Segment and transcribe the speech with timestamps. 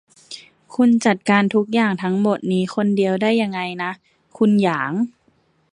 [0.75, 3.91] คุณจัดการทุกอย่างทั้งหมดนี้คนเดียวได้ยังไงนะ
[4.37, 4.91] คุณหยาง